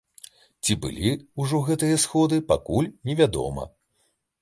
Ці 0.63 0.77
былі 0.85 1.11
ўжо 1.45 1.61
гэтыя 1.69 2.01
сходы, 2.07 2.43
пакуль 2.51 2.91
невядома. 3.11 3.73